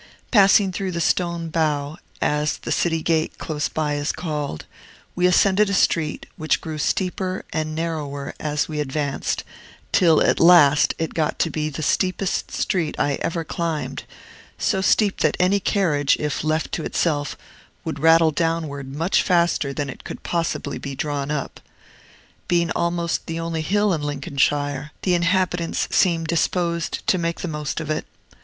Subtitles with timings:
[0.31, 4.65] Passing through the Stone Bow, as the city gate close by is called,
[5.13, 9.43] we ascended a street which grew steeper and narrower as we advanced,
[9.91, 14.05] till at last it got to be the steepest street I ever climbed,
[14.57, 17.37] so steep that any carriage, if left to itself,
[17.85, 21.59] would rattle downward much faster than it could possibly be drawn up.
[22.47, 27.79] Being almost the only hill in Lincolnshire, the inhabitants seem disposed to make the most
[27.79, 28.07] of it.